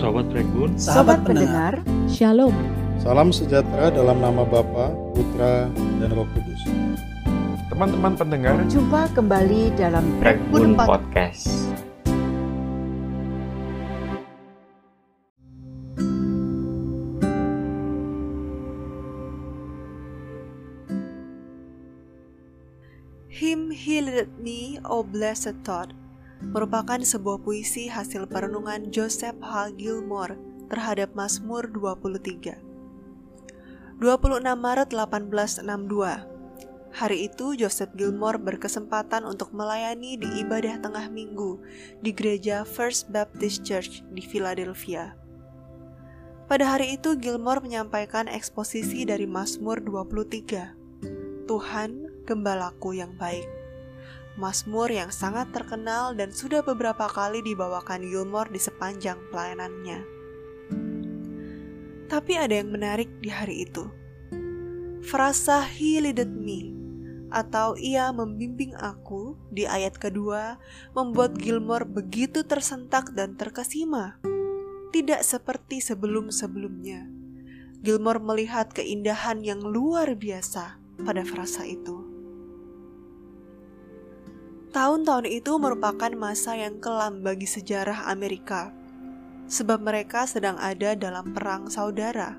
[0.00, 1.76] Sobat Regun, Sobat pendengar,
[2.08, 2.56] Shalom.
[3.04, 5.68] Salam sejahtera dalam nama Bapa, Putra,
[6.00, 6.56] dan Roh Kudus.
[7.68, 10.04] teman-teman pendengar, jumpa kembali dalam
[10.48, 11.52] Pod- Podcast.
[23.28, 25.92] Him He Leaded Me, O Blessed Thought
[26.40, 29.76] merupakan sebuah puisi hasil perenungan Joseph H.
[29.76, 30.40] Gilmore
[30.72, 32.56] terhadap Mazmur 23.
[34.00, 36.40] 26 Maret 1862
[36.90, 41.62] Hari itu Joseph Gilmore berkesempatan untuk melayani di ibadah tengah minggu
[42.02, 45.14] di gereja First Baptist Church di Philadelphia.
[46.50, 51.46] Pada hari itu Gilmore menyampaikan eksposisi dari Mazmur 23.
[51.46, 51.90] Tuhan,
[52.26, 53.59] gembalaku yang baik.
[54.40, 60.00] Mazmur yang sangat terkenal dan sudah beberapa kali dibawakan Gilmore di sepanjang pelayanannya.
[62.08, 63.84] Tapi ada yang menarik di hari itu.
[65.04, 66.72] Frasa He leaded me
[67.30, 70.58] atau ia membimbing aku di ayat kedua
[70.96, 74.18] membuat Gilmore begitu tersentak dan terkesima.
[74.90, 77.06] Tidak seperti sebelum-sebelumnya.
[77.80, 82.09] Gilmore melihat keindahan yang luar biasa pada frasa itu.
[84.70, 88.70] Tahun-tahun itu merupakan masa yang kelam bagi sejarah Amerika,
[89.50, 92.38] sebab mereka sedang ada dalam perang saudara.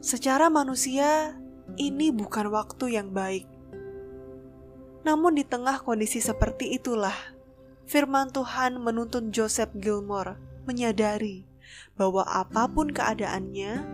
[0.00, 1.36] Secara manusia,
[1.76, 3.44] ini bukan waktu yang baik.
[5.04, 7.16] Namun, di tengah kondisi seperti itulah,
[7.84, 11.44] Firman Tuhan menuntun Joseph Gilmore menyadari
[12.00, 13.84] bahwa apa pun keadaannya,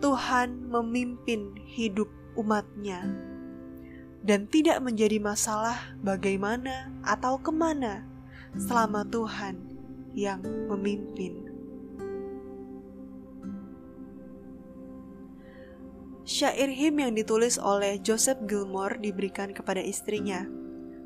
[0.00, 2.08] Tuhan memimpin hidup
[2.40, 3.29] umatnya
[4.20, 8.04] dan tidak menjadi masalah bagaimana atau ke mana
[8.56, 9.56] selama Tuhan
[10.12, 11.50] yang memimpin.
[16.30, 20.46] Syair him yang ditulis oleh Joseph Gilmore diberikan kepada istrinya,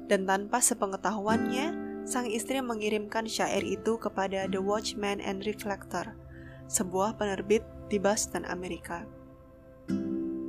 [0.05, 1.67] dan tanpa sepengetahuannya,
[2.05, 6.13] sang istri mengirimkan syair itu kepada The Watchman and Reflector,
[6.69, 9.09] sebuah penerbit di Boston, Amerika.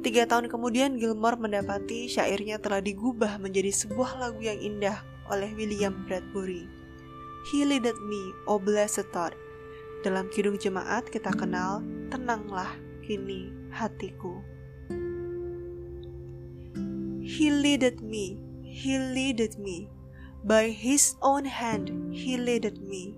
[0.05, 5.01] Tiga tahun kemudian Gilmore mendapati syairnya telah digubah menjadi sebuah lagu yang indah
[5.33, 6.69] oleh William Bradbury.
[7.49, 9.33] He leaded me, O blessed thought.
[10.05, 11.81] Dalam kidung jemaat kita kenal,
[12.13, 12.69] tenanglah
[13.01, 14.45] kini hatiku.
[17.25, 19.89] He leaded me, he leaded me.
[20.45, 23.17] By his own hand he leaded me.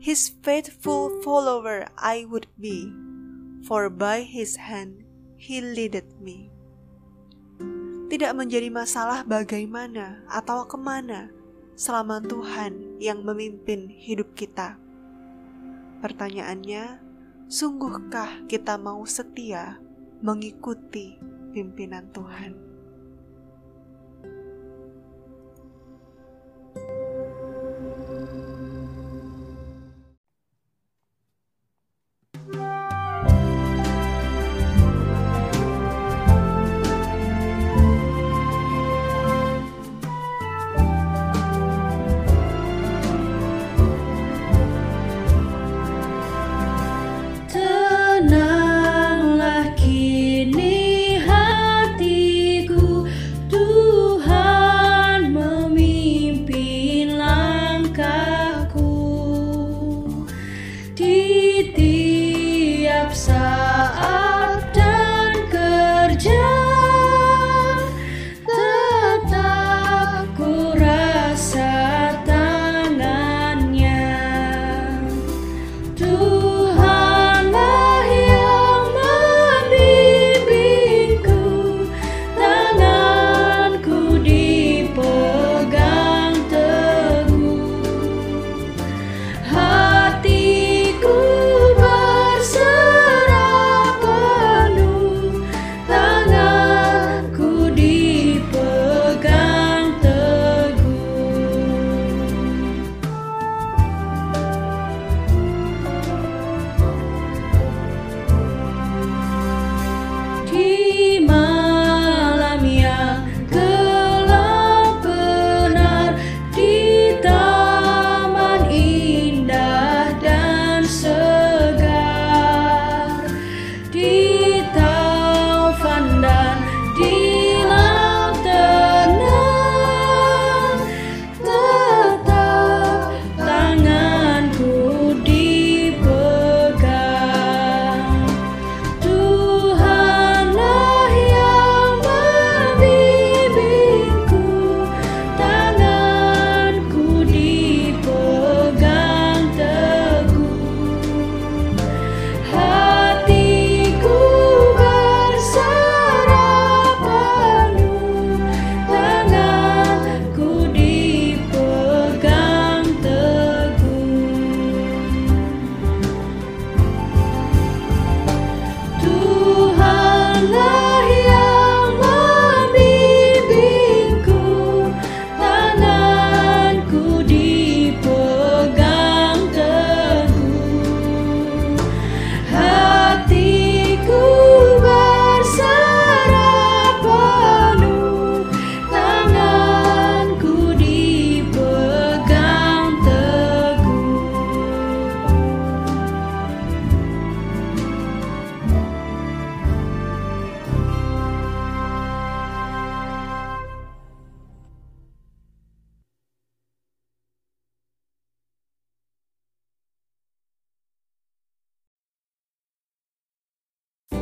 [0.00, 2.88] His faithful follower I would be,
[3.68, 5.07] for by his hand
[5.38, 6.50] He leaded me.
[8.10, 11.30] Tidak menjadi masalah bagaimana atau ke mana
[11.78, 14.74] selama Tuhan yang memimpin hidup kita.
[16.02, 16.98] Pertanyaannya,
[17.46, 19.78] sungguhkah kita mau setia
[20.18, 21.14] mengikuti
[21.54, 22.67] pimpinan Tuhan?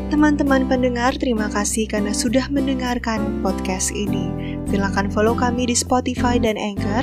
[0.07, 4.31] Teman-teman pendengar, terima kasih karena sudah mendengarkan podcast ini.
[4.71, 7.03] Silakan follow kami di Spotify dan Anchor,